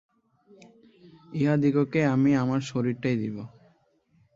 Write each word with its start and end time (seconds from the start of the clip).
ইঁহাদিগকে 1.31 2.01
আমি 2.05 2.31
আমার 2.35 2.61
শরীরটাই 2.61 3.15
দিব। 3.15 3.37